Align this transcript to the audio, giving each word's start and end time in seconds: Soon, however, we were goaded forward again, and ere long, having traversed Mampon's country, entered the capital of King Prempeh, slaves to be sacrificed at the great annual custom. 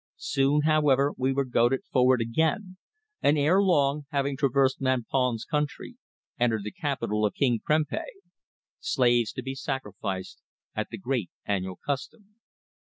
Soon, 0.17 0.61
however, 0.63 1.13
we 1.15 1.31
were 1.31 1.45
goaded 1.45 1.81
forward 1.91 2.21
again, 2.21 2.77
and 3.21 3.37
ere 3.37 3.61
long, 3.61 4.07
having 4.09 4.35
traversed 4.35 4.81
Mampon's 4.81 5.45
country, 5.45 5.95
entered 6.39 6.63
the 6.63 6.71
capital 6.71 7.23
of 7.23 7.35
King 7.35 7.59
Prempeh, 7.63 8.01
slaves 8.79 9.31
to 9.33 9.43
be 9.43 9.53
sacrificed 9.53 10.41
at 10.73 10.89
the 10.89 10.97
great 10.97 11.29
annual 11.45 11.75
custom. 11.85 12.37